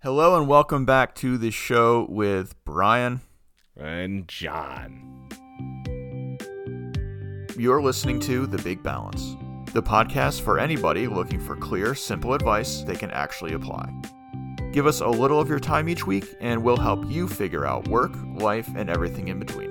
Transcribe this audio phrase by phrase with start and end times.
[0.00, 3.20] Hello and welcome back to the show with Brian.
[3.76, 5.28] And John.
[7.56, 9.34] You're listening to The Big Balance,
[9.72, 13.92] the podcast for anybody looking for clear, simple advice they can actually apply.
[14.70, 17.88] Give us a little of your time each week, and we'll help you figure out
[17.88, 19.67] work, life, and everything in between.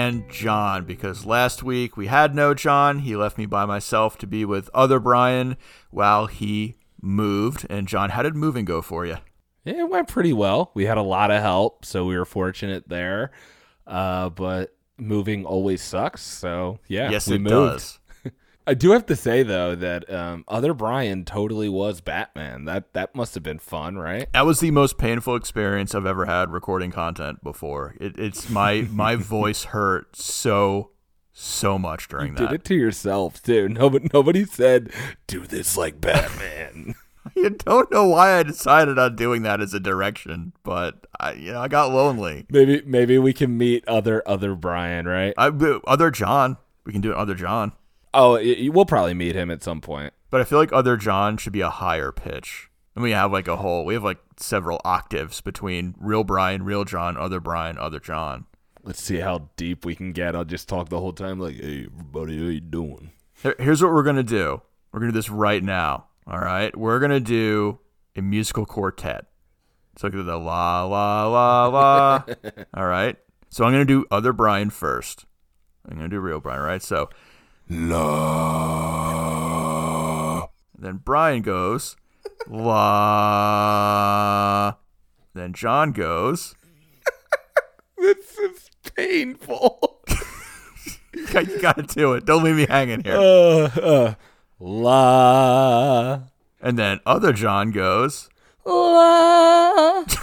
[0.00, 3.00] And John, because last week we had no John.
[3.00, 5.58] He left me by myself to be with other Brian
[5.90, 7.66] while he moved.
[7.68, 9.18] And John, how did moving go for you?
[9.66, 10.70] It went pretty well.
[10.72, 13.30] We had a lot of help, so we were fortunate there.
[13.86, 16.22] Uh, but moving always sucks.
[16.22, 17.52] So yeah, yes, we it moved.
[17.52, 17.98] does.
[18.70, 22.66] I do have to say though that um, other Brian totally was Batman.
[22.66, 24.32] That that must have been fun, right?
[24.32, 27.96] That was the most painful experience I've ever had recording content before.
[28.00, 30.92] It, it's my my voice hurt so
[31.32, 32.50] so much during You that.
[32.50, 33.68] did it to yourself too.
[33.70, 34.92] Nobody nobody said
[35.26, 36.94] do this like Batman.
[37.36, 41.50] I don't know why I decided on doing that as a direction, but I you
[41.54, 42.46] know I got lonely.
[42.50, 45.34] maybe maybe we can meet other other Brian, right?
[45.36, 45.48] I
[45.88, 47.72] other John, we can do it other John,
[48.12, 50.12] Oh, y- y- we'll probably meet him at some point.
[50.30, 52.68] but I feel like other John should be a higher pitch.
[52.94, 56.84] And we have like a whole we have like several octaves between real Brian, real
[56.84, 58.46] John, other Brian, other John.
[58.82, 60.34] Let's see how deep we can get.
[60.34, 63.10] I'll just talk the whole time like, "Hey, everybody, how you doing?"
[63.42, 64.60] Here- Here's what we're gonna do.
[64.92, 66.06] We're gonna do this right now.
[66.26, 66.74] All right.
[66.76, 67.78] We're gonna do
[68.16, 69.26] a musical quartet.
[69.96, 72.22] So look at the la la la la.
[72.74, 73.16] all right.
[73.50, 75.26] So I'm gonna do other Brian first.
[75.88, 76.82] I'm gonna do real Brian, right?
[76.82, 77.08] So
[78.70, 80.48] la.
[80.78, 81.96] Then Brian goes
[82.48, 82.74] la.
[85.34, 86.54] Then John goes.
[87.96, 90.00] This is painful.
[91.12, 92.24] You got- you gotta do it.
[92.24, 93.16] Don't leave me hanging here.
[93.16, 94.14] uh, uh,
[94.60, 96.20] la
[96.62, 98.28] And then other John goes.
[98.64, 100.04] la.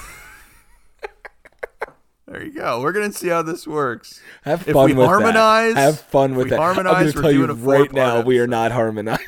[2.27, 2.81] There you go.
[2.81, 4.19] We're gonna see how this works.
[4.43, 5.79] Have If fun we with harmonize- that.
[5.81, 6.59] Have fun with that.
[6.59, 9.25] harmonize, I'm gonna tell you right now, we are not harmonizing.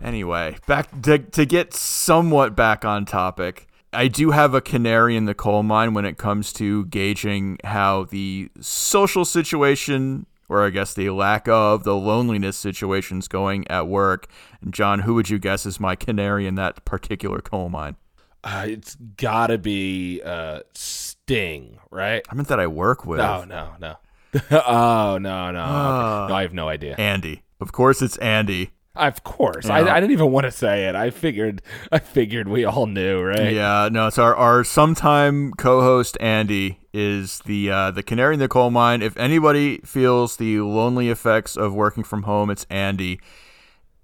[0.00, 3.68] Anyway, back to, to get somewhat back on topic.
[3.92, 8.04] I do have a canary in the coal mine when it comes to gauging how
[8.04, 14.26] the social situation, or I guess the lack of the loneliness situation's going at work.
[14.60, 17.96] And John, who would you guess is my canary in that particular coal mine?
[18.44, 22.22] Uh, it's gotta be uh, Sting, right?
[22.28, 23.96] I meant that I work with No, no, no.
[24.50, 26.26] oh no, no, Ah.
[26.28, 26.34] no!
[26.34, 26.94] I have no idea.
[26.96, 27.42] Andy.
[27.60, 28.70] Of course, it's Andy.
[28.96, 29.74] Of course, Yeah.
[29.76, 30.94] I, I didn't even want to say it.
[30.96, 33.52] I figured, I figured we all knew, right?
[33.52, 38.48] Yeah, no, it's our, our sometime co-host Andy is the uh, the canary in the
[38.48, 39.02] coal mine.
[39.02, 43.20] If anybody feels the lonely effects of working from home, it's Andy.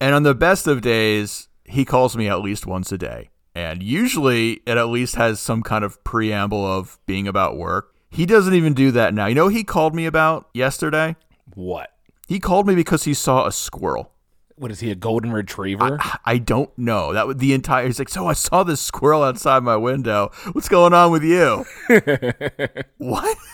[0.01, 3.31] And on the best of days, he calls me at least once a day.
[3.55, 7.95] And usually it at least has some kind of preamble of being about work.
[8.11, 9.27] He doesn't even do that now.
[9.27, 11.17] You know what he called me about yesterday?
[11.55, 11.91] What?
[12.29, 14.13] He called me because he saw a squirrel.
[14.59, 14.91] What is he?
[14.91, 15.99] A golden retriever?
[16.25, 17.13] I don't know.
[17.13, 17.87] That was the entire.
[17.87, 20.31] He's like, so I saw this squirrel outside my window.
[20.53, 21.65] What's going on with you?
[22.99, 23.37] what?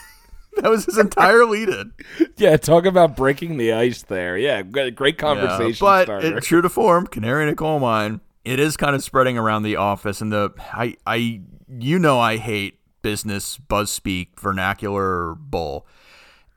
[0.57, 1.91] That was his entire lead-in.
[2.37, 4.37] yeah, talk about breaking the ice there.
[4.37, 6.37] Yeah, great, great conversation Yeah, but starter.
[6.37, 8.21] it, true to form, canary in a coal mine.
[8.45, 12.37] It is kind of spreading around the office, and the I I you know I
[12.37, 15.85] hate business buzz speak vernacular bull.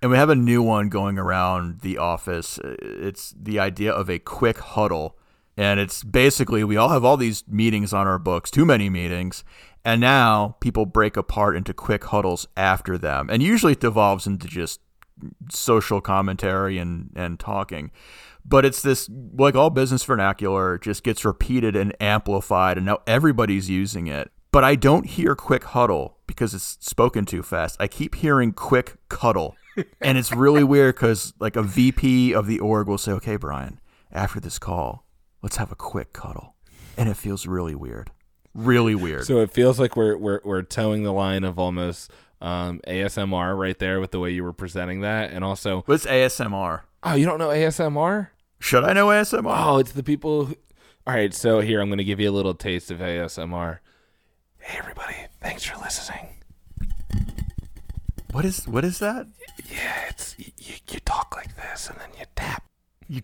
[0.00, 2.60] And we have a new one going around the office.
[2.62, 5.16] It's the idea of a quick huddle.
[5.56, 9.42] And it's basically we all have all these meetings on our books, too many meetings.
[9.84, 13.28] And now people break apart into quick huddles after them.
[13.28, 14.80] And usually it devolves into just
[15.50, 17.90] social commentary and, and talking.
[18.44, 22.76] But it's this, like all business vernacular, just gets repeated and amplified.
[22.76, 24.30] And now everybody's using it.
[24.52, 27.76] But I don't hear quick huddle because it's spoken too fast.
[27.80, 29.56] I keep hearing quick cuddle.
[30.00, 33.80] And it's really weird because like a VP of the org will say, okay, Brian,
[34.12, 35.06] after this call,
[35.42, 36.54] let's have a quick cuddle.
[36.96, 38.10] And it feels really weird.
[38.54, 39.24] Really weird.
[39.24, 42.10] so it feels like we're we're we're towing the line of almost
[42.40, 46.82] um, ASMR right there with the way you were presenting that, and also, What's ASMR?
[47.04, 48.28] oh, you don't know ASMR?
[48.58, 49.66] Should I know ASMR?
[49.66, 50.46] Oh, it's the people.
[50.46, 50.56] Who...
[51.06, 53.78] All right, so here I'm going to give you a little taste of ASMR.
[54.58, 55.16] Hey, everybody!
[55.40, 56.28] Thanks for listening.
[58.32, 59.26] What is what is that?
[59.70, 62.64] Yeah, it's you, you talk like this and then you tap.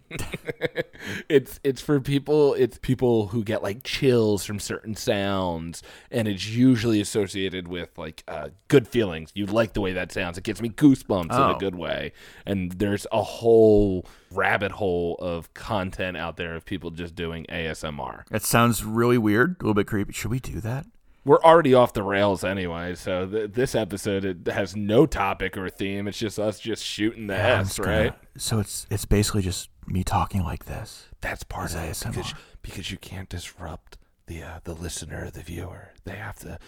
[1.29, 6.49] It's it's for people it's people who get like chills from certain sounds and it's
[6.49, 10.63] usually associated with like uh, good feelings you like the way that sounds it gives
[10.63, 11.55] me goosebumps in Oh.
[11.57, 12.13] a good way
[12.47, 18.23] and there's a whole rabbit hole of content out there of people just doing asmr
[18.31, 20.13] it sounds really weird, a little bit creepy.
[20.15, 20.87] Should we do that?
[21.25, 25.69] We're already off the rails anyway so th- this episode it has no topic or
[25.71, 29.05] theme it's just us just shooting the Yeah, I'm s gonna- right So it's it's
[29.05, 31.07] basically just me talking like this.
[31.21, 35.91] That's part of it because because you can't disrupt the uh, the listener, the viewer.
[36.05, 36.59] They have to.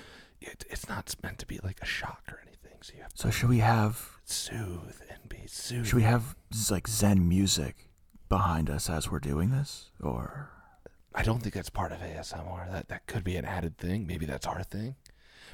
[0.40, 2.78] It, it's not meant to be like a shock or anything.
[2.82, 5.86] So you have to So should we have soothe and be soothed.
[5.86, 6.36] should we have
[6.70, 7.88] like Zen music
[8.28, 10.50] behind us as we're doing this, or
[11.16, 12.70] I don't think that's part of ASMR.
[12.70, 14.06] That that could be an added thing.
[14.06, 14.96] Maybe that's our thing.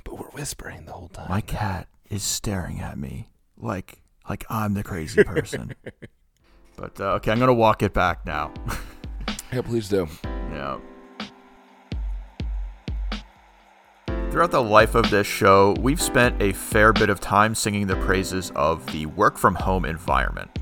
[0.05, 1.29] But we're whispering the whole time.
[1.29, 5.75] my cat is staring at me like like I'm the crazy person.
[6.77, 8.53] but uh, okay, I'm gonna walk it back now.
[9.53, 10.09] yeah, please do.
[10.25, 10.79] Yeah.
[14.31, 17.97] Throughout the life of this show, we've spent a fair bit of time singing the
[17.97, 20.59] praises of the work from home environment.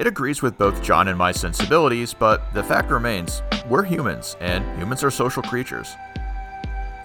[0.00, 4.64] It agrees with both John and my sensibilities, but the fact remains we're humans, and
[4.78, 5.94] humans are social creatures.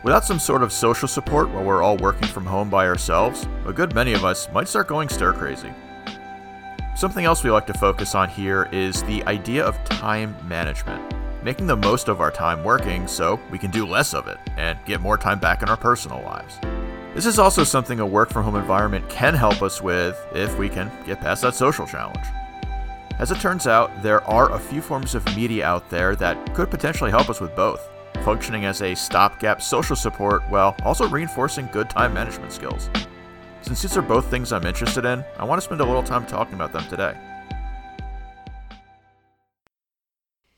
[0.05, 3.73] Without some sort of social support while we're all working from home by ourselves, a
[3.73, 5.73] good many of us might start going stir crazy.
[6.95, 11.13] Something else we like to focus on here is the idea of time management,
[11.43, 14.79] making the most of our time working so we can do less of it and
[14.85, 16.59] get more time back in our personal lives.
[17.13, 20.69] This is also something a work from home environment can help us with if we
[20.69, 22.25] can get past that social challenge.
[23.17, 26.69] As it turns out, there are a few forms of media out there that could
[26.69, 27.89] potentially help us with both,
[28.25, 32.89] functioning as a stopgap social support while also reinforcing good time management skills.
[33.61, 36.25] Since these are both things I'm interested in, I want to spend a little time
[36.25, 37.17] talking about them today.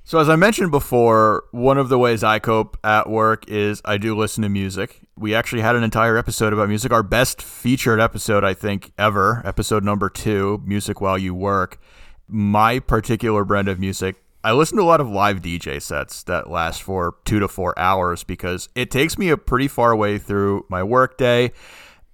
[0.04, 3.98] So, as I mentioned before, one of the ways I cope at work is I
[3.98, 5.02] do listen to music.
[5.16, 9.44] We actually had an entire episode about music, our best featured episode, I think, ever,
[9.46, 11.80] episode number two Music While You Work.
[12.28, 16.50] My particular brand of music, I listen to a lot of live DJ sets that
[16.50, 20.66] last for two to four hours because it takes me a pretty far way through
[20.70, 21.52] my workday.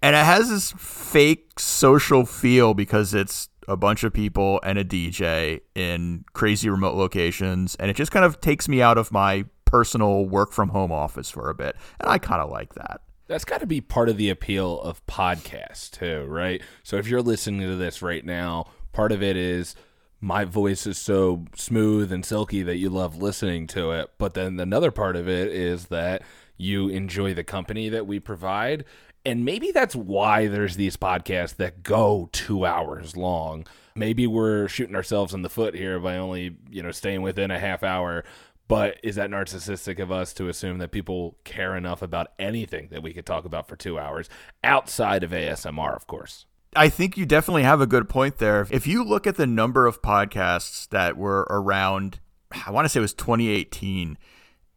[0.01, 4.83] And it has this fake social feel because it's a bunch of people and a
[4.83, 7.75] DJ in crazy remote locations.
[7.75, 11.29] And it just kind of takes me out of my personal work from home office
[11.29, 11.75] for a bit.
[11.99, 13.01] And I kind of like that.
[13.27, 16.61] That's got to be part of the appeal of podcasts too, right?
[16.83, 19.75] So if you're listening to this right now, part of it is
[20.23, 24.09] my voice is so smooth and silky that you love listening to it.
[24.17, 26.21] But then another part of it is that
[26.55, 28.85] you enjoy the company that we provide.
[29.25, 33.67] And maybe that's why there's these podcasts that go two hours long.
[33.95, 37.59] Maybe we're shooting ourselves in the foot here by only, you know, staying within a
[37.59, 38.23] half hour.
[38.69, 43.03] But is that narcissistic of us to assume that people care enough about anything that
[43.03, 44.29] we could talk about for two hours
[44.63, 46.45] outside of ASMR, of course?
[46.75, 48.67] I think you definitely have a good point there.
[48.69, 52.19] If you look at the number of podcasts that were around,
[52.65, 54.17] I want to say it was 2018,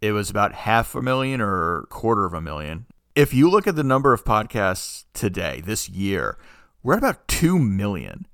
[0.01, 2.87] it was about half a million or quarter of a million.
[3.15, 6.39] If you look at the number of podcasts today, this year,
[6.83, 8.27] we're at about 2 million.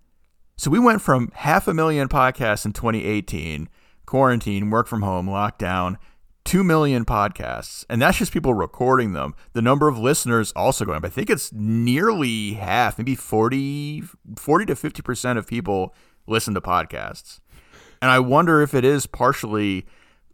[0.57, 3.69] So we went from half a million podcasts in 2018,
[4.07, 5.97] quarantine, work from home, lockdown,
[6.45, 7.85] 2 million podcasts.
[7.89, 9.35] And that's just people recording them.
[9.53, 11.05] The number of listeners also going up.
[11.05, 14.03] I think it's nearly half, maybe 40,
[14.37, 15.95] 40 to 50% of people
[16.27, 17.41] listen to podcasts.
[18.01, 19.87] And I wonder if it is partially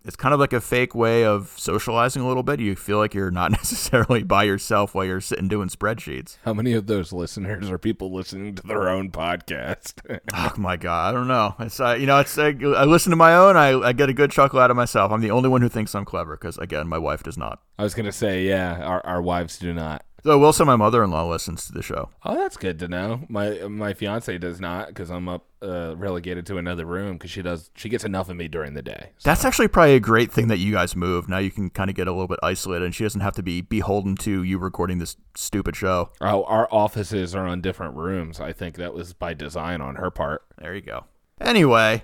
[0.05, 2.61] it's kind of like a fake way of socializing a little bit.
[2.61, 6.39] You feel like you're not necessarily by yourself while you're sitting doing spreadsheets.
[6.45, 9.95] How many of those listeners are people listening to their own podcast?
[10.35, 11.55] Oh my god, I don't know.
[11.59, 13.57] It's uh, you know, it's uh, I listen to my own.
[13.57, 15.11] I, I get a good chuckle out of myself.
[15.13, 17.61] I'm the only one who thinks I'm clever because again, my wife does not.
[17.79, 20.05] I was going to say, yeah, our, our wives do not.
[20.25, 22.11] So will say my mother-in-law listens to the show.
[22.25, 23.25] Oh, that's good to know.
[23.29, 27.41] My my fiance does not because I'm up uh, relegated to another room because she
[27.43, 29.11] does she gets enough of me during the day.
[29.19, 31.29] So- That's actually probably a great thing that you guys move.
[31.29, 33.43] Now you can kind of get a little bit isolated, and she doesn't have to
[33.43, 36.11] be beholden to you recording this stupid show.
[36.21, 38.41] our, our offices are on different rooms.
[38.41, 40.43] I think that was by design on her part.
[40.59, 41.05] There you go.
[41.41, 42.03] Anyway,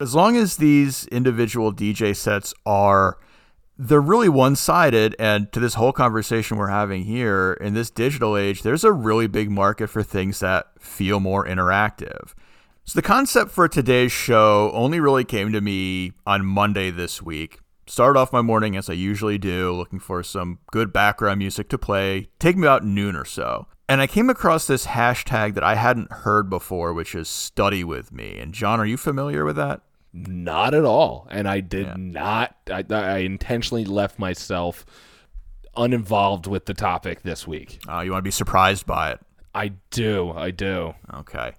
[0.00, 3.18] as long as these individual DJ sets are
[3.82, 8.62] they're really one-sided and to this whole conversation we're having here in this digital age,
[8.62, 12.34] there's a really big market for things that feel more interactive.
[12.84, 17.60] So the concept for today's show only really came to me on Monday this week.
[17.86, 21.78] Started off my morning as I usually do, looking for some good background music to
[21.78, 22.28] play.
[22.38, 23.66] Take me about noon or so.
[23.88, 28.12] And I came across this hashtag that I hadn't heard before, which is study with
[28.12, 28.36] me.
[28.38, 29.80] And John, are you familiar with that?
[30.12, 31.28] Not at all.
[31.30, 31.94] And I did yeah.
[31.96, 34.84] not, I, I, intentionally left myself
[35.76, 37.80] uninvolved with the topic this week.
[37.88, 39.20] Oh, you want to be surprised by it?
[39.54, 40.32] I do.
[40.32, 40.94] I do.
[41.14, 41.52] Okay.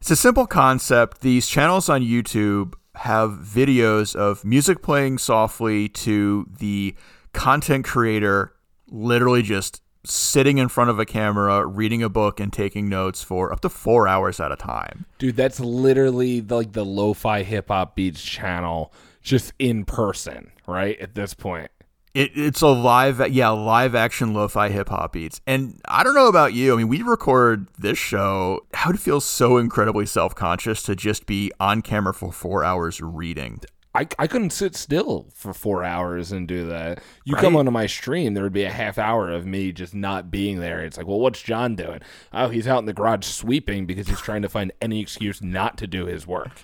[0.00, 1.22] It's a simple concept.
[1.22, 6.94] These channels on YouTube have videos of music playing softly to the
[7.32, 8.54] content creator
[8.90, 13.52] literally just sitting in front of a camera, reading a book, and taking notes for
[13.52, 15.06] up to four hours at a time.
[15.18, 20.98] Dude, that's literally like the lo fi hip hop beats channel just in person, right?
[21.00, 21.70] At this point.
[22.14, 26.26] It, it's a live, yeah, live action lo-fi hip hop beats, and I don't know
[26.26, 26.72] about you.
[26.72, 28.66] I mean, we record this show.
[28.72, 33.00] How would it feel so incredibly self-conscious to just be on camera for four hours
[33.00, 33.60] reading?
[33.98, 37.02] I, I couldn't sit still for four hours and do that.
[37.24, 37.42] You right?
[37.42, 40.60] come onto my stream, there would be a half hour of me just not being
[40.60, 40.84] there.
[40.84, 41.98] It's like, well, what's John doing?
[42.32, 45.76] Oh, he's out in the garage sweeping because he's trying to find any excuse not
[45.78, 46.62] to do his work.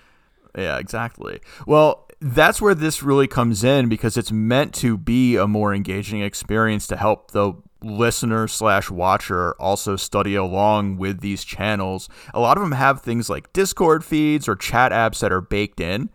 [0.57, 1.41] Yeah, exactly.
[1.67, 6.23] Well, that's where this really comes in because it's meant to be a more engaging
[6.23, 12.09] experience to help the listener slash watcher also study along with these channels.
[12.33, 15.81] A lot of them have things like Discord feeds or chat apps that are baked
[15.81, 16.11] in.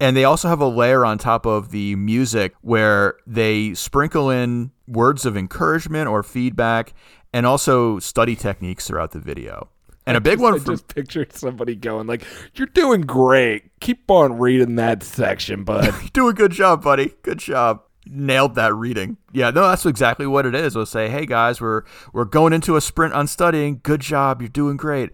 [0.00, 4.70] And they also have a layer on top of the music where they sprinkle in
[4.86, 6.94] words of encouragement or feedback
[7.32, 9.68] and also study techniques throughout the video.
[10.06, 12.24] And a big just, one I just pictured somebody going like,
[12.54, 13.78] "You're doing great.
[13.80, 15.92] Keep on reading that section, bud.
[16.14, 17.14] do a good job, buddy.
[17.22, 19.18] Good job." Nailed that reading.
[19.32, 20.74] Yeah, no, that's exactly what it is.
[20.74, 21.82] We'll say, "Hey guys, we're
[22.14, 23.80] we're going into a sprint on studying.
[23.82, 24.40] Good job.
[24.40, 25.10] You're doing great."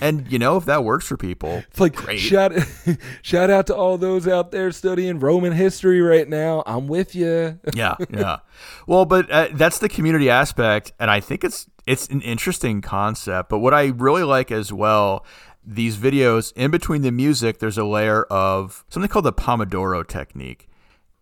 [0.00, 2.18] And you know, if that works for people, it's like great.
[2.18, 2.52] shout
[3.22, 6.62] shout out to all those out there studying Roman history right now.
[6.66, 7.58] I'm with you.
[7.74, 8.38] yeah, yeah.
[8.86, 13.48] Well, but uh, that's the community aspect, and I think it's it's an interesting concept.
[13.48, 15.24] But what I really like as well,
[15.64, 20.68] these videos in between the music, there's a layer of something called the Pomodoro technique.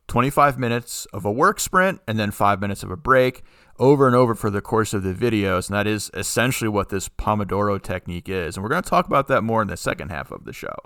[0.09, 3.43] 25 minutes of a work sprint and then five minutes of a break
[3.79, 5.69] over and over for the course of the videos.
[5.69, 8.57] And that is essentially what this Pomodoro technique is.
[8.57, 10.77] And we're going to talk about that more in the second half of the show.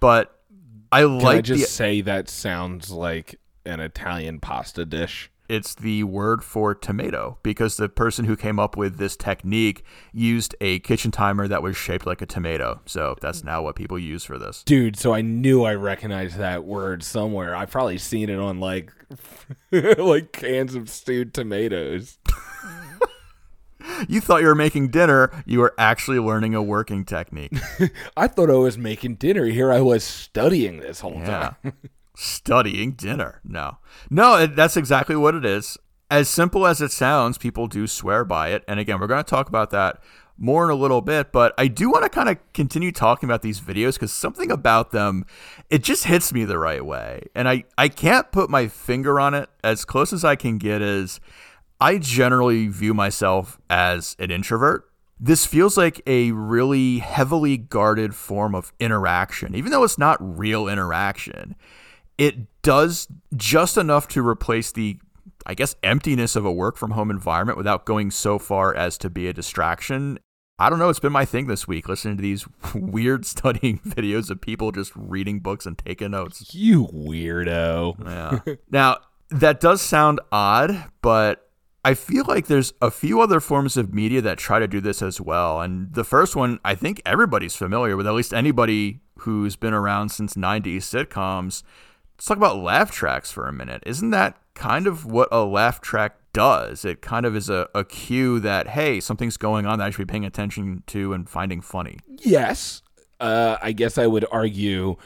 [0.00, 0.40] But
[0.92, 5.74] I Can like I just the, say that sounds like an Italian pasta dish it's
[5.74, 10.78] the word for tomato because the person who came up with this technique used a
[10.80, 12.80] kitchen timer that was shaped like a tomato.
[12.86, 14.62] So that's now what people use for this.
[14.64, 17.54] Dude, so I knew I recognized that word somewhere.
[17.54, 18.92] I've probably seen it on like
[19.70, 22.18] like cans of stewed tomatoes.
[24.08, 27.52] you thought you were making dinner, you were actually learning a working technique.
[28.16, 29.44] I thought I was making dinner.
[29.46, 31.54] Here I was studying this whole yeah.
[31.62, 31.72] time
[32.16, 33.40] studying dinner.
[33.44, 33.78] No,
[34.10, 35.76] no, that's exactly what it is.
[36.10, 38.62] As simple as it sounds, people do swear by it.
[38.68, 40.02] And again, we're going to talk about that
[40.36, 43.42] more in a little bit, but I do want to kind of continue talking about
[43.42, 45.26] these videos because something about them,
[45.70, 47.22] it just hits me the right way.
[47.34, 49.48] And I, I can't put my finger on it.
[49.62, 51.20] As close as I can get is
[51.80, 54.90] I generally view myself as an introvert.
[55.20, 60.68] This feels like a really heavily guarded form of interaction, even though it's not real
[60.68, 61.54] interaction
[62.18, 64.98] it does just enough to replace the
[65.46, 69.10] I guess emptiness of a work from home environment without going so far as to
[69.10, 70.18] be a distraction.
[70.58, 74.30] I don't know, it's been my thing this week listening to these weird studying videos
[74.30, 76.54] of people just reading books and taking notes.
[76.54, 78.04] You weirdo.
[78.46, 78.54] Yeah.
[78.70, 78.98] now,
[79.30, 81.50] that does sound odd, but
[81.84, 85.02] I feel like there's a few other forms of media that try to do this
[85.02, 85.60] as well.
[85.60, 90.10] And the first one, I think everybody's familiar with, at least anybody who's been around
[90.10, 91.62] since 90s sitcoms
[92.14, 93.82] let's talk about laugh tracks for a minute.
[93.86, 96.84] Isn't that kind of what a laugh track does?
[96.84, 100.06] It kind of is a, a cue that, hey, something's going on that I should
[100.06, 101.98] be paying attention to and finding funny.
[102.08, 102.82] Yes.
[103.20, 104.96] Uh, I guess I would argue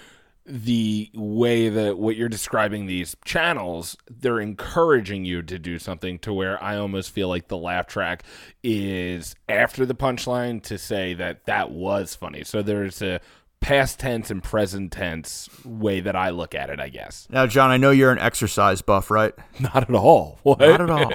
[0.51, 6.33] the way that what you're describing these channels, they're encouraging you to do something to
[6.33, 8.23] where I almost feel like the laugh track
[8.63, 12.45] is after the punchline to say that that was funny.
[12.45, 13.21] So there's a
[13.61, 17.27] past tense and present tense way that I look at it, I guess.
[17.31, 19.35] Now, John, I know you're an exercise buff, right?
[19.61, 20.39] Not at all.
[20.43, 20.61] What?
[20.61, 21.13] Not at all.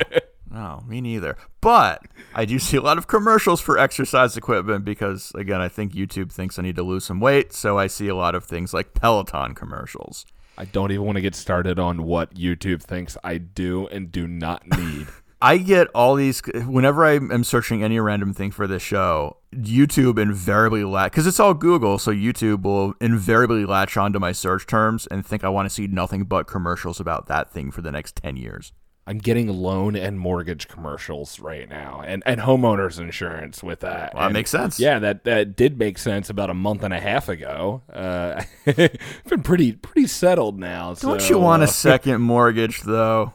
[0.54, 1.36] No, me neither.
[1.62, 2.04] But
[2.36, 6.32] I do see a lot of commercials for exercise equipment because, again, I think YouTube
[6.32, 7.54] thinks I need to lose some weight.
[7.54, 10.26] So I see a lot of things like Peloton commercials.
[10.56, 14.28] I don't even want to get started on what YouTube thinks I do and do
[14.28, 15.08] not need.
[15.42, 19.38] I get all these whenever I am searching any random thing for this show.
[19.54, 24.66] YouTube invariably latch because it's all Google, so YouTube will invariably latch onto my search
[24.68, 27.92] terms and think I want to see nothing but commercials about that thing for the
[27.92, 28.72] next ten years.
[29.06, 34.14] I'm getting loan and mortgage commercials right now, and and homeowners insurance with that.
[34.14, 34.80] Well, that And, makes sense.
[34.80, 37.82] Yeah, that that did make sense about a month and a half ago.
[37.92, 40.94] Uh, been pretty pretty settled now.
[40.94, 43.34] Don't so, you want uh, a second mortgage though?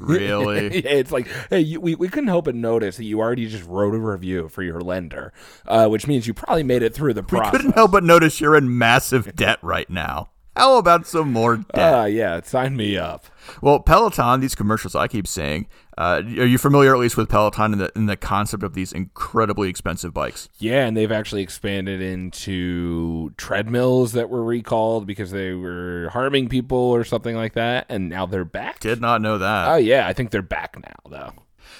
[0.00, 0.74] Really?
[0.84, 3.64] yeah, it's like, hey, you, we, we couldn't help but notice that you already just
[3.64, 5.32] wrote a review for your lender,
[5.66, 7.52] uh, which means you probably made it through the process.
[7.52, 10.30] we couldn't help but notice you're in massive debt right now.
[10.56, 11.94] How about some more debt?
[11.94, 13.26] Uh, yeah, sign me up.
[13.62, 15.68] Well, Peloton, these commercials I keep saying,
[16.00, 18.90] uh, are you familiar at least with Peloton and the, and the concept of these
[18.90, 20.48] incredibly expensive bikes?
[20.58, 26.78] Yeah, and they've actually expanded into treadmills that were recalled because they were harming people
[26.78, 28.80] or something like that, and now they're back.
[28.80, 29.68] Did not know that.
[29.68, 31.32] Oh yeah, I think they're back now though.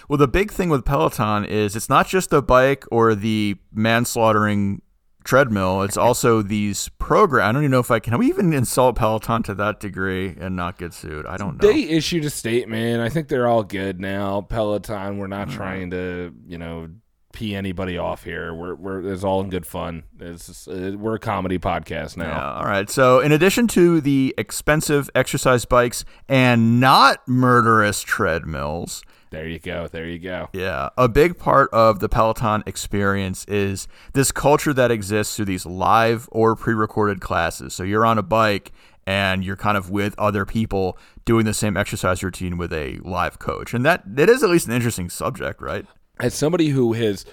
[0.06, 4.82] Well, the big thing with Peloton is it's not just the bike or the manslaughtering
[5.24, 5.82] treadmill.
[5.82, 7.48] It's also these program.
[7.48, 8.16] I don't even know if I can.
[8.18, 11.26] We even insult Peloton to that degree and not get sued?
[11.26, 11.68] I don't know.
[11.68, 13.00] They issued a statement.
[13.00, 14.42] I think they're all good now.
[14.42, 15.56] Peloton, we're not mm-hmm.
[15.56, 16.88] trying to, you know,
[17.32, 18.52] pee anybody off here.
[18.52, 20.04] We're we're it's all in good fun.
[20.18, 22.26] It's uh, we're a comedy podcast now.
[22.26, 22.88] Yeah, all right.
[22.90, 29.86] So, in addition to the expensive exercise bikes and not murderous treadmills, There you go.
[29.86, 30.48] There you go.
[30.52, 35.64] Yeah, a big part of the Peloton experience is this culture that exists through these
[35.66, 37.74] live or pre-recorded classes.
[37.74, 38.72] So you're on a bike
[39.06, 43.38] and you're kind of with other people doing the same exercise routine with a live
[43.38, 43.72] coach.
[43.72, 45.86] And that it is at least an interesting subject, right?
[46.20, 47.24] As somebody who has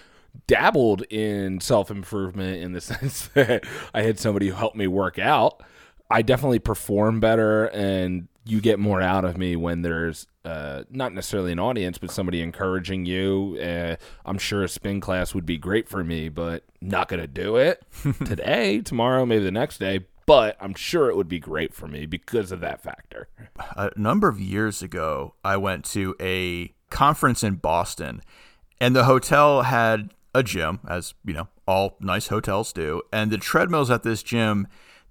[0.45, 5.19] dabbled in self improvement in the sense that I had somebody who helped me work
[5.19, 5.61] out,
[6.09, 11.13] I definitely perform better and you get more out of me when there's uh, not
[11.13, 13.57] necessarily an audience, but somebody encouraging you.
[13.61, 17.27] Uh, I'm sure a spin class would be great for me, but not going to
[17.27, 17.83] do it
[18.25, 20.05] today, tomorrow, maybe the next day.
[20.25, 23.27] But I'm sure it would be great for me because of that factor.
[23.75, 28.21] a number of years ago, I went to a conference in Boston,
[28.79, 33.01] and the hotel had a gym, as you know, all nice hotels do.
[33.11, 34.67] And the treadmills at this gym,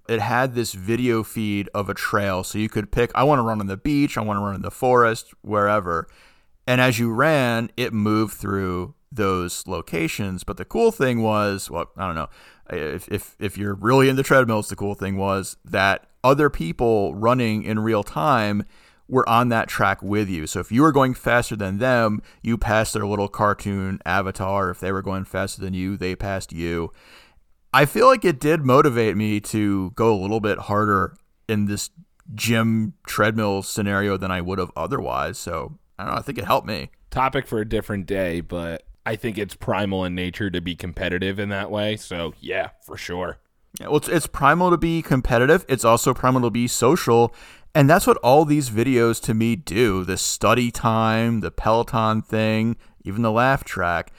[0.09, 3.11] it had this video feed of a trail, so you could pick.
[3.15, 4.17] I want to run on the beach.
[4.17, 6.07] I want to run in the forest, wherever.
[6.67, 10.45] And as you ran, it moved through those locations.
[10.45, 12.29] But the cool thing was, well, I don't know,
[12.71, 17.63] if if if you're really into treadmills, the cool thing was that other people running
[17.63, 18.65] in real time
[19.08, 20.47] were on that track with you.
[20.47, 24.71] So if you were going faster than them, you passed their little cartoon avatar.
[24.71, 26.92] If they were going faster than you, they passed you.
[27.73, 31.16] I feel like it did motivate me to go a little bit harder
[31.49, 31.90] in this
[32.34, 35.38] gym treadmill scenario than I would have otherwise.
[35.38, 36.19] So I don't know.
[36.19, 36.90] I think it helped me.
[37.10, 41.38] Topic for a different day, but I think it's primal in nature to be competitive
[41.38, 41.97] in that way.
[41.97, 43.38] So, yeah, for sure.
[43.80, 45.65] Well, it's, it's primal to be competitive.
[45.69, 47.34] It's also primal to be social.
[47.75, 52.76] And that's what all these videos to me do the study time, the Peloton thing,
[53.04, 54.12] even the laugh track.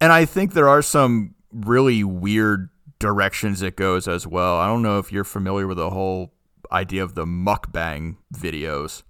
[0.00, 4.58] And I think there are some really weird directions it goes as well.
[4.58, 6.34] I don't know if you're familiar with the whole
[6.70, 9.02] idea of the mukbang videos.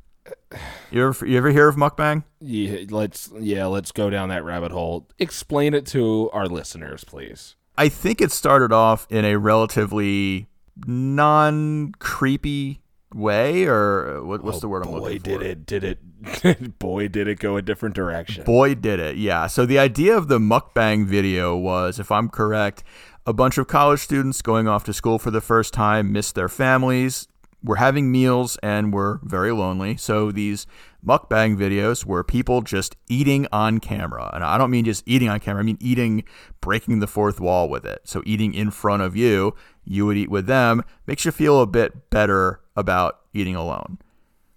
[0.91, 2.25] You ever, you ever hear of mukbang?
[2.41, 5.09] Yeah, let's yeah, let's go down that rabbit hole.
[5.19, 7.57] Explain it to our listeners, please.
[7.81, 10.49] I think it started off in a relatively
[10.87, 12.83] non creepy
[13.15, 15.47] way, or uh, what, what's oh, the word I'm Oh, Boy, looking did for?
[15.47, 15.67] it!
[15.67, 16.79] Did it?
[16.79, 18.45] boy, did it go a different direction.
[18.45, 19.17] Boy, did it.
[19.17, 19.47] Yeah.
[19.47, 22.85] So the idea of the mukbang video was, if I'm correct,
[23.25, 26.51] a bunch of college students going off to school for the first time missed their
[26.51, 27.29] families,
[27.65, 29.97] were having meals, and were very lonely.
[29.97, 30.67] So these
[31.07, 34.31] mukbang videos where people just eating on camera.
[34.35, 36.25] And I don't mean just eating on camera, I mean eating,
[36.61, 38.01] breaking the fourth wall with it.
[38.05, 41.67] So eating in front of you, you would eat with them, makes you feel a
[41.67, 43.99] bit better about eating alone.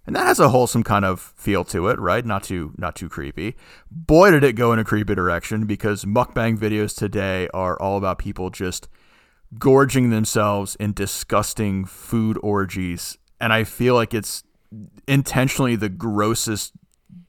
[0.06, 2.24] And that has a wholesome kind of feel to it, right?
[2.24, 3.56] Not too not too creepy.
[3.90, 8.18] Boy, did it go in a creepy direction because mukbang videos today are all about
[8.18, 8.86] people just
[9.58, 13.16] gorging themselves in disgusting food orgies.
[13.40, 14.44] And I feel like it's
[15.06, 16.72] intentionally the grossest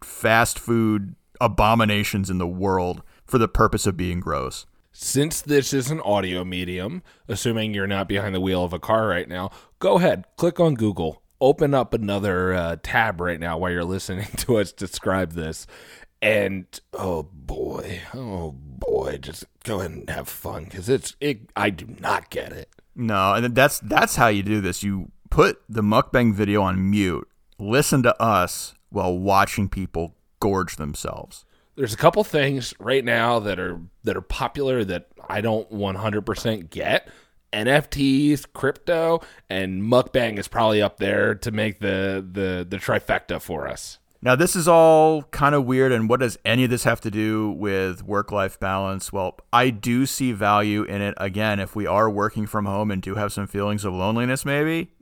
[0.04, 4.66] fast food abominations in the world for the purpose of being gross.
[4.92, 9.08] Since this is an audio medium, assuming you're not behind the wheel of a car
[9.08, 13.72] right now, go ahead, click on Google, open up another uh, tab right now while
[13.72, 15.68] you're listening to us describe this.
[16.22, 21.50] And oh boy, oh boy, just go ahead and have fun because it's it.
[21.56, 22.70] I do not get it.
[22.96, 24.82] No, and that's that's how you do this.
[24.82, 27.28] You put the mukbang video on mute,
[27.60, 31.46] listen to us while watching people gorge themselves.
[31.76, 36.70] There's a couple things right now that are that are popular that I don't 100%
[36.70, 37.10] get.
[37.52, 43.68] NFTs, crypto, and mukbang is probably up there to make the the the trifecta for
[43.68, 44.00] us.
[44.22, 47.12] Now, this is all kind of weird, and what does any of this have to
[47.12, 49.14] do with work life balance?
[49.14, 51.14] Well, I do see value in it.
[51.18, 54.95] Again, if we are working from home and do have some feelings of loneliness, maybe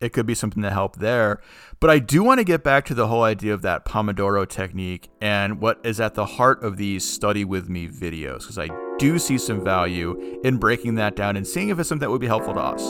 [0.00, 1.40] it could be something to help there.
[1.78, 5.08] But I do want to get back to the whole idea of that Pomodoro technique
[5.20, 9.18] and what is at the heart of these study with me videos, because I do
[9.18, 12.26] see some value in breaking that down and seeing if it's something that would be
[12.26, 12.82] helpful to us.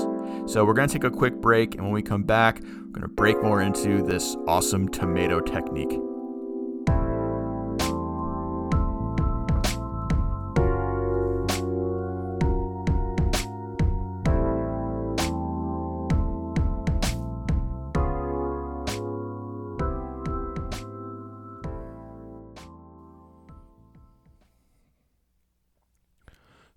[0.53, 3.03] So we're going to take a quick break, and when we come back, we're going
[3.03, 5.99] to break more into this awesome tomato technique.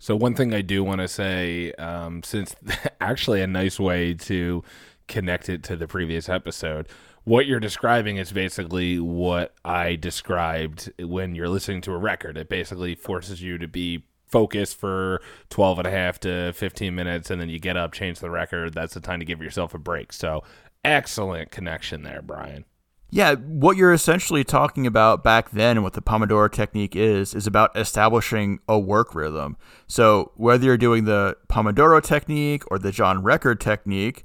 [0.03, 2.57] So one thing I do want to say, um, since
[2.99, 4.61] actually a nice way to
[5.07, 6.89] connect it to the previous episode,
[7.23, 12.37] what you're describing is basically what I described when you're listening to a record.
[12.37, 17.31] It basically forces you to be focused for 12 and a half to 15 minutes
[17.31, 18.73] and then you get up, change the record.
[18.73, 20.11] That's the time to give yourself a break.
[20.11, 20.43] So
[20.83, 22.65] excellent connection there, Brian.
[23.13, 27.45] Yeah, what you're essentially talking about back then and what the Pomodoro technique is, is
[27.45, 29.55] about establishing a work rhythm.
[29.87, 34.23] So whether you're doing the Pomodoro technique or the John Record technique,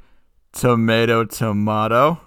[0.53, 2.19] tomato, tomato,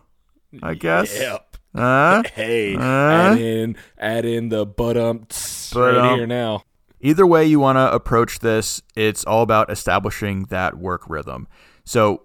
[0.62, 1.18] I guess.
[1.20, 1.58] Yep.
[1.74, 2.80] Uh, Hey, Uh?
[2.80, 5.26] add in add in the but um
[5.74, 6.64] right here now.
[7.00, 11.48] Either way you want to approach this, it's all about establishing that work rhythm.
[11.86, 12.22] So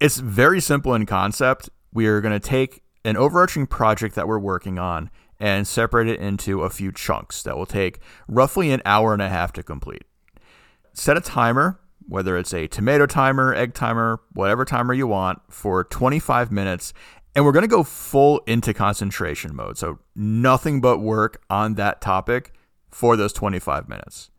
[0.00, 1.70] it's very simple in concept.
[1.94, 6.20] We are going to take an overarching project that we're working on and separate it
[6.20, 10.04] into a few chunks that will take roughly an hour and a half to complete.
[10.92, 15.84] Set a timer, whether it's a tomato timer, egg timer, whatever timer you want, for
[15.84, 16.92] 25 minutes.
[17.34, 19.78] And we're going to go full into concentration mode.
[19.78, 22.52] So nothing but work on that topic
[22.90, 24.30] for those 25 minutes.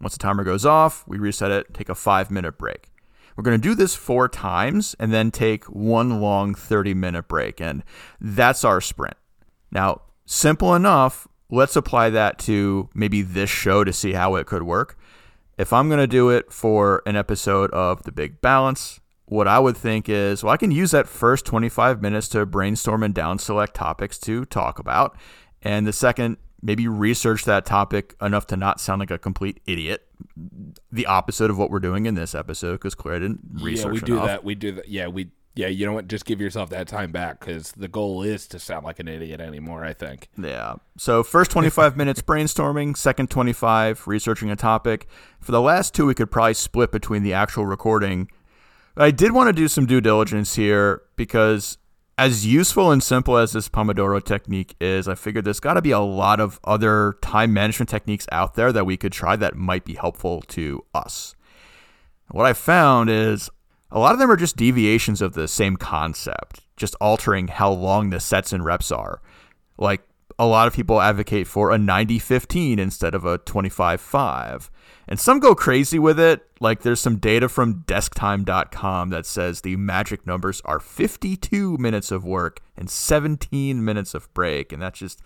[0.00, 2.90] Once the timer goes off, we reset it, take a five minute break.
[3.38, 7.60] We're going to do this four times and then take one long 30 minute break.
[7.60, 7.84] And
[8.20, 9.16] that's our sprint.
[9.70, 11.28] Now, simple enough.
[11.48, 14.98] Let's apply that to maybe this show to see how it could work.
[15.56, 19.60] If I'm going to do it for an episode of The Big Balance, what I
[19.60, 23.38] would think is, well, I can use that first 25 minutes to brainstorm and down
[23.38, 25.16] select topics to talk about.
[25.62, 30.06] And the second, maybe research that topic enough to not sound like a complete idiot.
[30.90, 34.00] The opposite of what we're doing in this episode, because Claire didn't research yeah, we
[34.00, 34.26] do enough.
[34.26, 34.44] that.
[34.44, 34.88] We do that.
[34.88, 35.68] Yeah, we yeah.
[35.68, 36.08] You know what?
[36.08, 39.40] Just give yourself that time back because the goal is to sound like an idiot
[39.40, 39.84] anymore.
[39.84, 40.28] I think.
[40.36, 40.74] Yeah.
[40.96, 45.06] So first 25 minutes brainstorming, second 25 researching a topic.
[45.40, 48.28] For the last two, we could probably split between the actual recording.
[48.94, 51.78] But I did want to do some due diligence here because
[52.18, 55.92] as useful and simple as this Pomodoro technique is, I figured there's got to be
[55.92, 59.84] a lot of other time management techniques out there that we could try that might
[59.84, 61.36] be helpful to us.
[62.32, 63.48] What I found is
[63.92, 68.10] a lot of them are just deviations of the same concept, just altering how long
[68.10, 69.22] the sets and reps are.
[69.78, 70.02] Like
[70.40, 74.70] a lot of people advocate for a 90 15 instead of a 25 5.
[75.08, 76.46] And some go crazy with it.
[76.60, 82.24] Like there's some data from desktime.com that says the magic numbers are 52 minutes of
[82.24, 84.70] work and 17 minutes of break.
[84.70, 85.20] And that's just,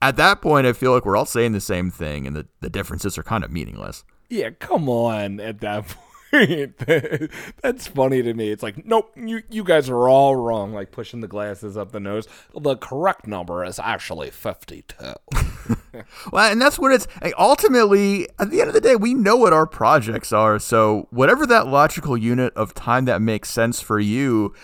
[0.00, 2.70] at that point, I feel like we're all saying the same thing and the, the
[2.70, 4.04] differences are kind of meaningless.
[4.30, 5.38] Yeah, come on.
[5.38, 5.98] At that point,
[7.62, 8.50] that's funny to me.
[8.50, 10.72] It's like, nope, you you guys are all wrong.
[10.72, 12.26] Like pushing the glasses up the nose.
[12.54, 15.14] The correct number is actually fifty-two.
[16.30, 19.36] Well, and that's what it's eh, ultimately at the end of the day, we know
[19.36, 20.58] what our projects are.
[20.58, 24.54] So, whatever that logical unit of time that makes sense for you,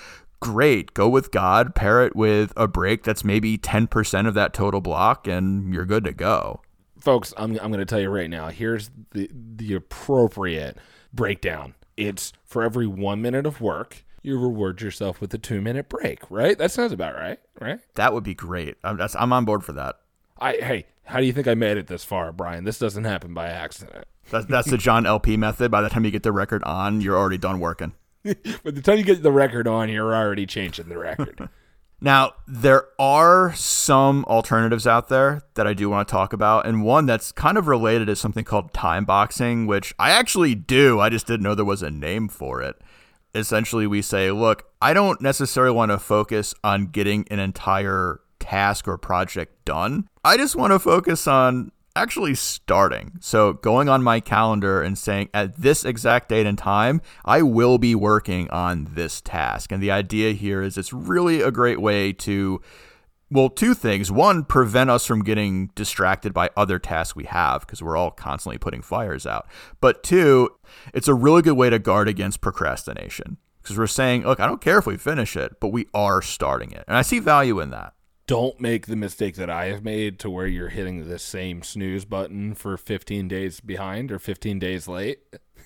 [0.41, 0.95] great.
[0.95, 5.27] Go with God, pair it with a break that's maybe 10% of that total block,
[5.27, 6.61] and you're good to go.
[6.99, 8.49] Folks, I'm I'm going to tell you right now.
[8.49, 10.77] Here's the the appropriate
[11.13, 11.75] breakdown.
[11.97, 16.21] It's for every one minute of work, you reward yourself with a two minute break.
[16.31, 16.57] Right?
[16.57, 17.39] That sounds about right.
[17.61, 17.81] Right?
[17.95, 18.77] That would be great.
[18.85, 19.97] I'm, that's, I'm on board for that.
[20.41, 22.65] I hey, how do you think I made it this far, Brian?
[22.65, 24.07] This doesn't happen by accident.
[24.31, 25.73] That's, that's the John LP method.
[25.73, 27.93] By the time you get the record on, you're already done working.
[28.23, 31.49] By the time you get the record on, you're already changing the record.
[32.05, 36.83] Now, there are some alternatives out there that I do want to talk about, and
[36.83, 40.99] one that's kind of related is something called time boxing, which I actually do.
[40.99, 42.75] I just didn't know there was a name for it.
[43.37, 48.89] Essentially, we say, look, I don't necessarily want to focus on getting an entire task
[48.89, 50.09] or project done.
[50.25, 53.13] I just want to focus on actually starting.
[53.21, 57.79] So, going on my calendar and saying, at this exact date and time, I will
[57.79, 59.73] be working on this task.
[59.73, 62.61] And the idea here is it's really a great way to
[63.31, 64.13] Well, two things.
[64.13, 68.59] One, prevent us from getting distracted by other tasks we have because we're all constantly
[68.59, 69.47] putting fires out.
[69.81, 70.51] But two,
[70.93, 74.61] it's a really good way to guard against procrastination because we're saying, look, I don't
[74.61, 76.85] care if we finish it, but we are starting it.
[76.87, 77.95] And I see value in that.
[78.33, 82.07] Don't make the mistake that I have made to where you're hitting the same snooze
[82.07, 85.19] button for 15 days behind or 15 days late.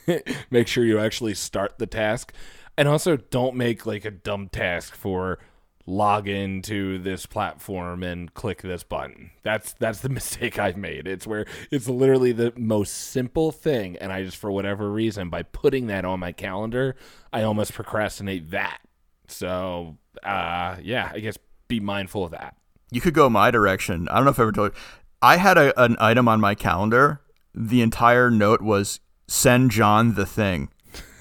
[0.50, 2.33] make sure you actually start the task.
[2.76, 5.38] And also, don't make like a dumb task for
[5.87, 9.31] log into this platform and click this button.
[9.44, 11.07] That's that's the mistake I've made.
[11.07, 15.44] It's where it's literally the most simple thing and I just for whatever reason by
[15.44, 16.96] putting that on my calendar,
[17.33, 18.81] I almost procrastinate that.
[19.29, 22.57] So, uh yeah, I guess be mindful of that.
[22.90, 24.09] You could go my direction.
[24.09, 24.81] I don't know if I ever told you.
[25.22, 27.20] I had a, an item on my calendar.
[27.55, 30.68] The entire note was send John the thing.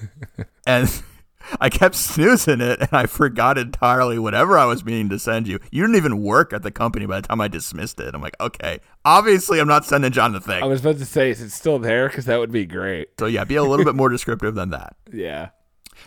[0.66, 1.02] and
[1.60, 5.58] I kept snoozing it and I forgot entirely whatever I was meaning to send you.
[5.70, 8.14] You didn't even work at the company by the time I dismissed it.
[8.14, 10.62] I'm like, okay, obviously I'm not sending John the thing.
[10.62, 12.08] I was about to say, is it still there?
[12.08, 13.08] Because that would be great.
[13.18, 14.96] So yeah, be a little bit more descriptive than that.
[15.12, 15.50] Yeah.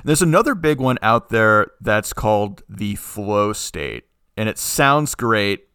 [0.04, 4.06] There's another big one out there that's called the flow state,
[4.40, 5.68] and it sounds great.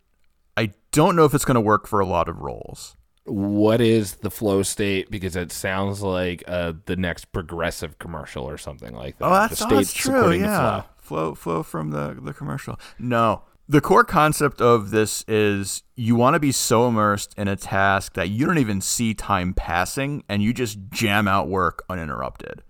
[0.56, 2.96] I don't know if it's going to work for a lot of roles
[3.26, 8.58] what is the flow state because it sounds like uh, the next progressive commercial or
[8.58, 9.24] something like that.
[9.24, 10.32] Oh, that's, the oh, that's true.
[10.32, 10.84] Yeah, flow.
[10.98, 12.78] flow flow from the the commercial.
[12.98, 17.56] No, the core concept of this is you want to be so immersed in a
[17.56, 22.62] task that you don't even see time passing and you just jam out work uninterrupted.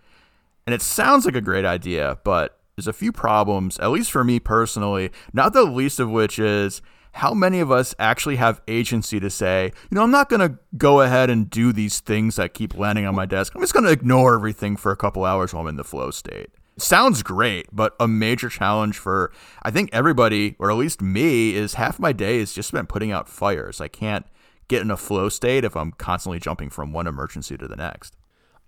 [0.66, 4.24] And it sounds like a great idea, but there's a few problems, at least for
[4.24, 6.82] me personally, not the least of which is
[7.12, 10.58] how many of us actually have agency to say, you know, I'm not going to
[10.76, 13.54] go ahead and do these things that keep landing on my desk.
[13.54, 16.10] I'm just going to ignore everything for a couple hours while I'm in the flow
[16.10, 16.50] state.
[16.76, 19.30] Sounds great, but a major challenge for
[19.62, 23.12] I think everybody, or at least me, is half my day is just spent putting
[23.12, 23.80] out fires.
[23.80, 24.26] I can't
[24.66, 28.16] get in a flow state if I'm constantly jumping from one emergency to the next.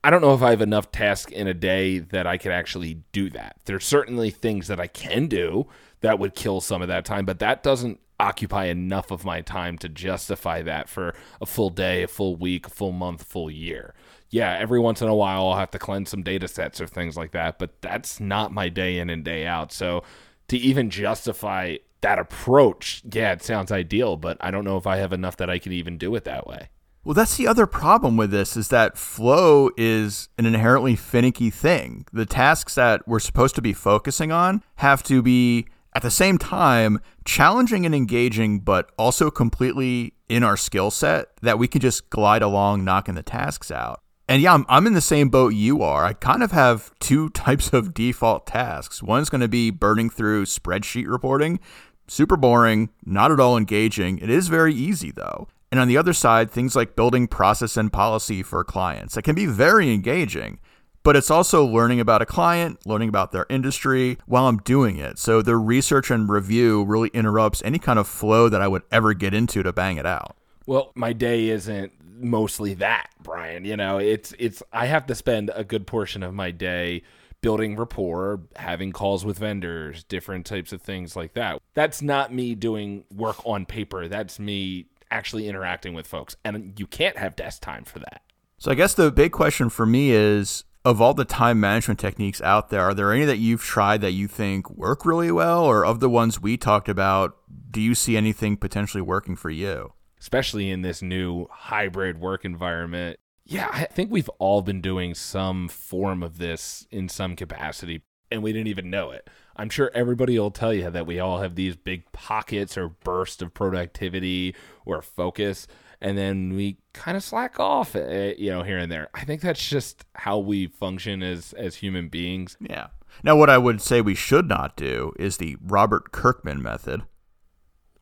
[0.07, 3.03] I don't know if I have enough tasks in a day that I could actually
[3.11, 3.57] do that.
[3.65, 5.67] There's certainly things that I can do
[6.01, 9.77] that would kill some of that time, but that doesn't occupy enough of my time
[9.79, 13.95] to justify that for a full day, a full week, a full month, full year.
[14.31, 17.17] Yeah, every once in a while I'll have to cleanse some data sets or things
[17.17, 19.73] like that, but that's not my day in and day out.
[19.73, 20.05] So
[20.47, 24.99] to even justify that approach, yeah, it sounds ideal, but I don't know if I
[24.99, 26.69] have enough that I can even do it that way.
[27.07, 32.05] Well, that's the other problem with this is that flow is an inherently finicky thing.
[32.13, 36.37] The tasks that we're supposed to be focusing on have to be at the same
[36.37, 42.11] time, challenging and engaging, but also completely in our skill set that we can just
[42.11, 44.01] glide along knocking the tasks out.
[44.29, 46.05] And yeah, I'm, I'm in the same boat you are.
[46.05, 49.01] I kind of have two types of default tasks.
[49.01, 51.61] One's going to be burning through spreadsheet reporting,
[52.09, 54.19] super boring, not at all engaging.
[54.19, 55.47] It is very easy though.
[55.71, 59.35] And on the other side, things like building process and policy for clients that can
[59.35, 60.59] be very engaging
[61.07, 65.21] but it's also learning about a client, learning about their industry while I'm doing it.
[65.21, 69.15] So the research and review really interrupts any kind of flow that I would ever
[69.15, 70.37] get into to bang it out.
[70.67, 73.65] Well, my day isn't mostly that, Brian.
[73.65, 77.05] You know, it's it's I have to spend a good portion of my day
[77.41, 81.63] building rapport, having calls with vendors, different types of things like that.
[81.75, 84.09] That's not me doing work on paper.
[84.09, 86.37] That's me actually interacting with folks.
[86.45, 88.23] And you can't have desk time for that.
[88.59, 92.41] So I guess the big question for me is of all the time management techniques
[92.41, 95.65] out there, are there any that you've tried that you think work really well?
[95.65, 97.37] Or of the ones we talked about,
[97.71, 99.93] do you see anything potentially working for you?
[100.21, 103.19] Especially in this new hybrid work environment.
[103.45, 108.43] Yeah, I think we've all been doing some form of this in some capacity, and
[108.43, 109.29] we didn't even know it.
[109.57, 113.43] I'm sure everybody will tell you that we all have these big pockets or bursts
[113.43, 115.67] of productivity or focus
[116.01, 119.09] and then we kind of slack off, uh, you know, here and there.
[119.15, 122.57] I think that's just how we function as as human beings.
[122.61, 122.89] Yeah.
[123.23, 127.03] Now, what I would say we should not do is the Robert Kirkman method.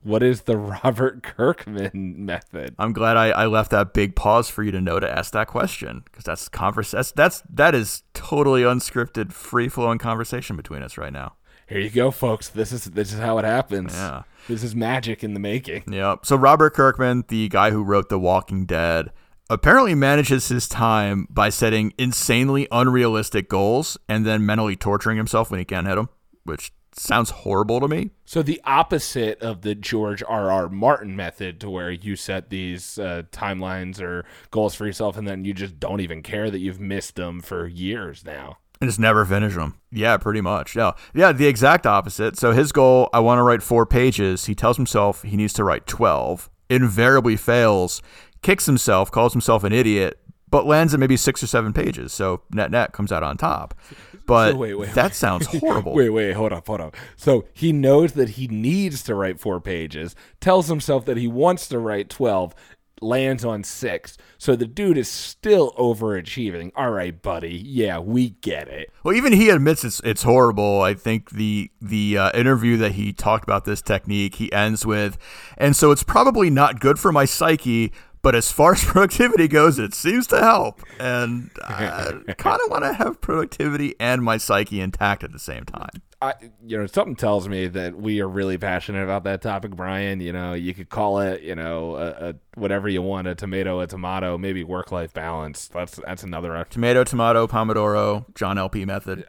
[0.02, 2.74] What is the Robert Kirkman method?
[2.78, 5.46] I'm glad I, I left that big pause for you to know to ask that
[5.46, 10.98] question because that's converse that's, that's that is totally unscripted, free flowing conversation between us
[10.98, 11.36] right now.
[11.68, 12.48] Here you go, folks.
[12.48, 13.94] This is this is how it happens.
[13.94, 14.22] Yeah.
[14.48, 15.84] This is magic in the making.
[15.90, 16.26] Yep.
[16.26, 19.10] So Robert Kirkman, the guy who wrote The Walking Dead,
[19.48, 25.58] apparently manages his time by setting insanely unrealistic goals and then mentally torturing himself when
[25.58, 26.10] he can't hit them,
[26.44, 28.10] which sounds horrible to me.
[28.24, 30.50] So the opposite of the George R.
[30.50, 30.68] R.
[30.68, 35.44] Martin method, to where you set these uh, timelines or goals for yourself, and then
[35.44, 38.58] you just don't even care that you've missed them for years now.
[38.80, 39.78] And just never finish them.
[39.90, 40.74] Yeah, pretty much.
[40.76, 42.36] Yeah, yeah, the exact opposite.
[42.36, 44.46] So his goal, I want to write four pages.
[44.46, 46.50] He tells himself he needs to write twelve.
[46.70, 48.02] Invariably fails,
[48.42, 50.18] kicks himself, calls himself an idiot,
[50.50, 52.12] but lands at maybe six or seven pages.
[52.12, 53.74] So net net comes out on top.
[54.26, 55.14] But So wait, wait, that wait.
[55.14, 55.92] sounds horrible.
[55.92, 56.96] Wait, wait, hold up, hold up.
[57.14, 61.68] So he knows that he needs to write four pages, tells himself that he wants
[61.68, 62.54] to write 12,
[63.00, 64.16] lands on six.
[64.38, 66.72] So the dude is still overachieving.
[66.76, 67.54] All right, buddy.
[67.54, 68.90] Yeah, we get it.
[69.02, 70.82] Well, even he admits it's it's horrible.
[70.82, 75.18] I think the the uh, interview that he talked about this technique, he ends with,
[75.56, 77.92] and so it's probably not good for my psyche.
[78.24, 82.84] But as far as productivity goes, it seems to help, and I kind of want
[82.84, 86.00] to have productivity and my psyche intact at the same time.
[86.22, 86.32] I,
[86.64, 90.20] you know, something tells me that we are really passionate about that topic, Brian.
[90.20, 93.80] You know, you could call it, you know, a, a whatever you want, a tomato,
[93.80, 95.68] a tomato, maybe work life balance.
[95.68, 99.26] That's that's another Tomato, tomato, pomodoro, John LP method.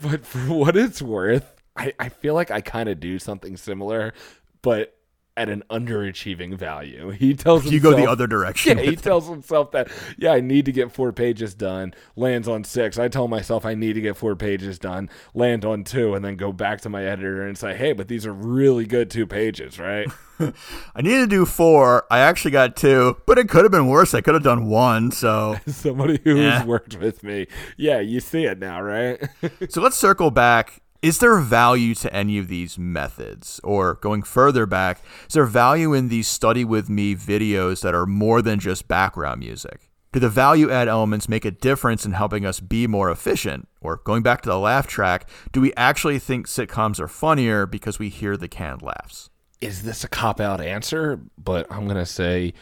[0.00, 4.14] but for what it's worth, I, I feel like I kind of do something similar,
[4.62, 4.96] but
[5.36, 7.10] at an underachieving value.
[7.22, 8.78] He tells You go the other direction.
[8.78, 12.64] Yeah, he tells himself that, yeah, I need to get four pages done, lands on
[12.64, 12.98] six.
[12.98, 16.36] I tell myself I need to get four pages done, land on two, and then
[16.36, 19.78] go back to my editor and say, hey, but these are really good two pages,
[19.78, 20.06] right?
[20.40, 22.04] I needed to do four.
[22.10, 24.12] I actually got two, but it could have been worse.
[24.14, 25.12] I could have done one.
[25.12, 26.64] So Somebody who's Yeah.
[26.66, 27.46] worked with me.
[27.76, 29.22] Yeah, you see it now, right?
[29.70, 30.80] So let's circle back.
[31.02, 33.60] Is there value to any of these methods?
[33.64, 38.06] Or going further back, is there value in these study with me videos that are
[38.06, 39.90] more than just background music?
[40.12, 43.66] Do the value add elements make a difference in helping us be more efficient?
[43.80, 47.98] Or going back to the laugh track, do we actually think sitcoms are funnier because
[47.98, 49.30] we hear the canned laughs?
[49.62, 51.20] is this a cop out answer?
[51.38, 52.52] But I'm going to say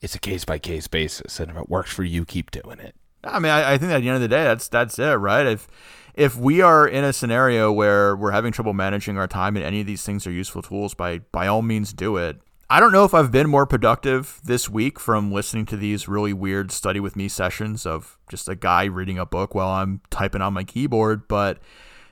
[0.00, 1.40] it's a case by case basis.
[1.40, 2.94] And if it works for you, keep doing it.
[3.24, 5.46] I mean, I, I think at the end of the day, that's that's it, right?
[5.46, 5.66] If
[6.14, 9.80] if we are in a scenario where we're having trouble managing our time and any
[9.80, 12.40] of these things are useful tools, by by all means do it.
[12.70, 16.32] I don't know if I've been more productive this week from listening to these really
[16.32, 20.40] weird study with me sessions of just a guy reading a book while I'm typing
[20.40, 21.58] on my keyboard, but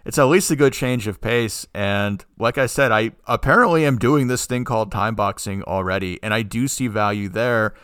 [0.05, 1.67] it's at least a good change of pace.
[1.75, 6.35] And like I said, I apparently am doing this thing called time boxing already, and
[6.35, 7.75] I do see value there.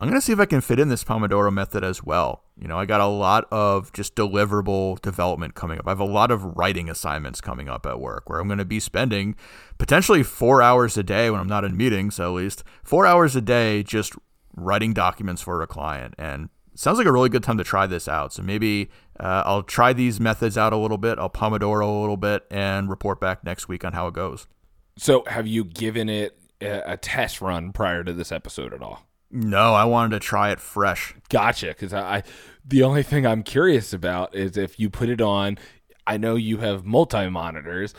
[0.00, 2.42] I'm going to see if I can fit in this Pomodoro method as well.
[2.58, 5.86] You know, I got a lot of just deliverable development coming up.
[5.86, 8.64] I have a lot of writing assignments coming up at work where I'm going to
[8.64, 9.36] be spending
[9.76, 13.42] potentially four hours a day when I'm not in meetings, at least four hours a
[13.42, 14.14] day just
[14.56, 16.14] writing documents for a client.
[16.16, 18.32] And sounds like a really good time to try this out.
[18.32, 21.18] So maybe uh, I'll try these methods out a little bit.
[21.18, 24.46] I'll Pomodoro a little bit and report back next week on how it goes.
[24.96, 29.06] So, have you given it a test run prior to this episode at all?
[29.30, 31.14] No, I wanted to try it fresh.
[31.28, 31.68] Gotcha.
[31.68, 32.22] Because I, I,
[32.64, 35.58] the only thing I'm curious about is if you put it on.
[36.06, 37.94] I know you have multi monitors.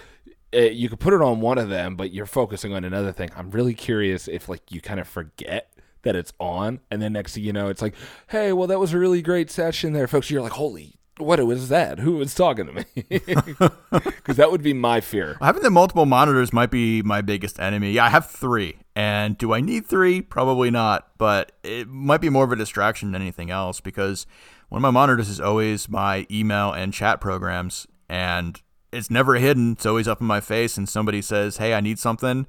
[0.53, 3.29] Uh, you could put it on one of them, but you're focusing on another thing.
[3.37, 7.35] I'm really curious if like you kind of forget that it's on, and then next
[7.35, 7.95] thing you know, it's like,
[8.27, 10.29] hey, well, that was a really great session there, folks.
[10.29, 10.95] You're like, holy.
[11.21, 11.99] What was that?
[11.99, 12.85] Who was talking to me?
[13.91, 15.37] Because that would be my fear.
[15.41, 17.91] Having the multiple monitors might be my biggest enemy.
[17.91, 18.77] Yeah, I have three.
[18.95, 20.21] And do I need three?
[20.21, 21.09] Probably not.
[21.17, 24.25] But it might be more of a distraction than anything else because
[24.69, 27.87] one of my monitors is always my email and chat programs.
[28.07, 29.73] And it's never hidden.
[29.73, 30.77] It's always up in my face.
[30.77, 32.47] And somebody says, hey, I need something.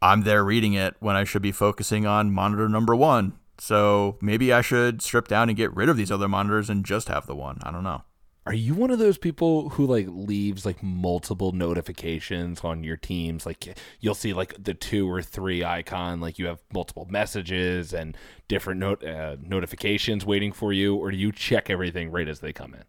[0.00, 3.34] I'm there reading it when I should be focusing on monitor number one.
[3.58, 7.08] So maybe I should strip down and get rid of these other monitors and just
[7.08, 7.58] have the one.
[7.62, 8.02] I don't know.
[8.46, 13.44] Are you one of those people who like leaves like multiple notifications on your teams?
[13.44, 18.16] Like you'll see like the two or three icon, like you have multiple messages and
[18.48, 22.54] different note uh, notifications waiting for you, or do you check everything right as they
[22.54, 22.84] come in?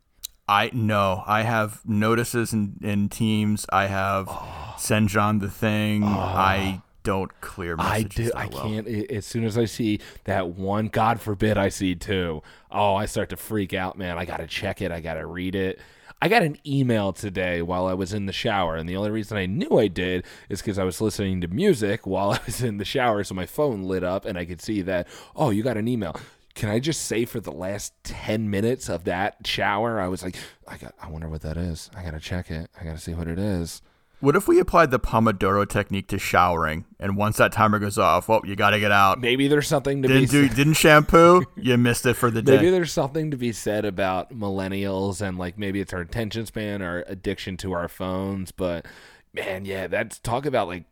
[0.47, 3.65] I no, I have notices in, in Teams.
[3.69, 4.29] I have
[4.77, 6.05] send John the thing.
[6.05, 8.29] I don't clear I do.
[8.35, 8.61] I well.
[8.61, 8.87] can't.
[8.87, 12.43] As soon as I see that one, God forbid I see two.
[12.69, 14.19] Oh, I start to freak out, man.
[14.19, 14.91] I gotta check it.
[14.91, 15.79] I gotta read it.
[16.21, 19.37] I got an email today while I was in the shower, and the only reason
[19.37, 22.77] I knew I did is because I was listening to music while I was in
[22.77, 25.07] the shower, so my phone lit up and I could see that.
[25.35, 26.15] Oh, you got an email.
[26.53, 30.35] Can I just say for the last ten minutes of that shower, I was like,
[30.67, 30.93] I got.
[31.01, 31.89] I wonder what that is.
[31.97, 32.69] I gotta check it.
[32.79, 33.81] I gotta see what it is.
[34.21, 38.27] What if we applied the Pomodoro technique to showering, and once that timer goes off,
[38.27, 39.21] well, you got to get out.
[39.21, 40.27] Maybe there's something to Didn't be.
[40.27, 42.57] do, didn't shampoo, you missed it for the day.
[42.57, 46.81] Maybe there's something to be said about millennials and like maybe it's our attention span
[46.81, 48.51] our addiction to our phones.
[48.51, 48.85] But
[49.33, 50.83] man, yeah, that's talk about like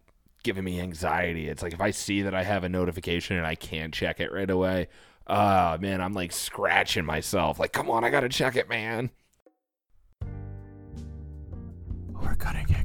[0.43, 1.49] giving me anxiety.
[1.49, 4.32] It's like if I see that I have a notification and I can't check it
[4.32, 4.88] right away,
[5.25, 7.59] uh man, I'm like scratching myself.
[7.59, 9.09] Like, come on, I gotta check it, man.
[12.19, 12.76] We're going, but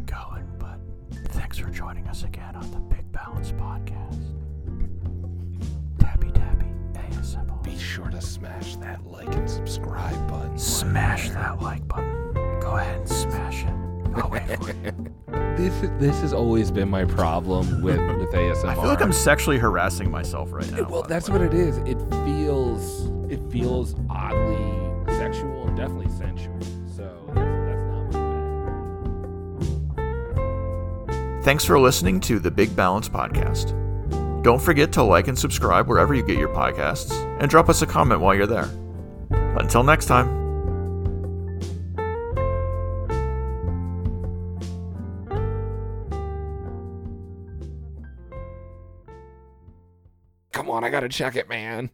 [1.52, 4.22] thanks for joining us again on the Big Balance Podcast.
[5.98, 7.62] Tabby Tabby ASMR.
[7.62, 10.58] Be sure to smash that like and subscribe button.
[10.58, 12.32] Smash that like button.
[12.58, 13.74] Go ahead and smash it.
[14.14, 15.12] I'll wait for you.
[15.54, 18.64] This this has always been my problem with with ASMR.
[18.64, 20.88] I feel like I'm sexually harassing myself right now.
[20.88, 21.36] Well, by the that's way.
[21.36, 21.76] what it is.
[21.78, 26.58] It feels it feels oddly sexual and definitely sensual.
[31.42, 33.72] Thanks for listening to the Big Balance Podcast.
[34.44, 37.86] Don't forget to like and subscribe wherever you get your podcasts, and drop us a
[37.86, 38.70] comment while you're there.
[39.58, 40.28] Until next time.
[50.52, 51.90] Come on, I gotta check it, man.